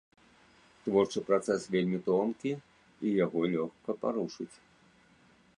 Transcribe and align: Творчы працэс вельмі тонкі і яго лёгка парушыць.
Творчы 0.85 1.19
працэс 1.27 1.61
вельмі 1.75 1.99
тонкі 2.09 2.51
і 2.57 3.07
яго 3.25 3.39
лёгка 3.55 3.91
парушыць. 4.07 4.53